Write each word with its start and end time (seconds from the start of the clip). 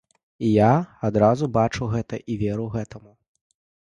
І 0.45 0.47
я 0.51 0.69
адразу 1.09 1.49
бачу 1.57 1.89
гэта 1.93 2.15
і 2.35 2.37
веру 2.45 2.65
гэтаму. 2.77 3.13